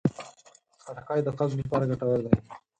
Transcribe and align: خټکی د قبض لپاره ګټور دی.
خټکی 0.83 1.19
د 1.25 1.29
قبض 1.37 1.53
لپاره 1.59 1.89
ګټور 1.91 2.19
دی. 2.25 2.35